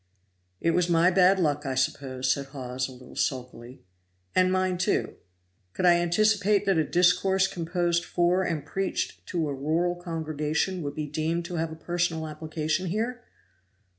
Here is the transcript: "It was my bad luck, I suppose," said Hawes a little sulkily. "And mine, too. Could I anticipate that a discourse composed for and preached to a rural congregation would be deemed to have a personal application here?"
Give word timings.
"It 0.59 0.71
was 0.71 0.89
my 0.89 1.11
bad 1.11 1.39
luck, 1.39 1.63
I 1.63 1.75
suppose," 1.75 2.31
said 2.33 2.47
Hawes 2.47 2.87
a 2.87 2.91
little 2.91 3.15
sulkily. 3.15 3.83
"And 4.33 4.51
mine, 4.51 4.79
too. 4.79 5.17
Could 5.73 5.85
I 5.85 5.97
anticipate 5.99 6.65
that 6.65 6.79
a 6.79 6.83
discourse 6.83 7.47
composed 7.47 8.03
for 8.03 8.41
and 8.41 8.65
preached 8.65 9.23
to 9.27 9.47
a 9.47 9.53
rural 9.53 9.95
congregation 9.95 10.81
would 10.81 10.95
be 10.95 11.05
deemed 11.05 11.45
to 11.45 11.57
have 11.57 11.71
a 11.71 11.75
personal 11.75 12.27
application 12.27 12.87
here?" 12.87 13.23